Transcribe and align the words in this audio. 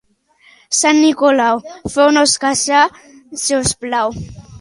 Sant 0.77 1.01
Nicolau, 1.03 1.61
feu-nos 1.97 2.33
casar, 2.45 2.81
si 3.43 3.59
us 3.59 3.75
plau. 3.85 4.17